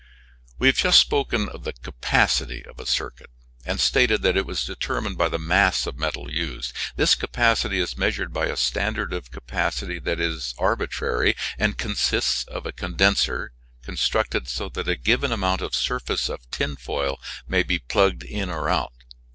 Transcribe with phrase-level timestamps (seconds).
[0.57, 3.29] We have just spoken of the "capacity" of a circuit,
[3.63, 6.73] and stated that it was determined by the mass of metal used.
[6.95, 12.65] This capacity is measured by a standard of capacity that is arbitrary and consists of
[12.65, 13.51] a condenser,
[13.83, 18.49] constructed so that a given amount of surface of tin foil may be plugged in
[18.49, 18.93] or out.